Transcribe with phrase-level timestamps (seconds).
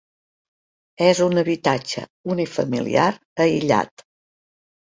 [1.07, 2.07] És un habitatge
[2.37, 3.07] unifamiliar
[3.49, 4.07] aïllat.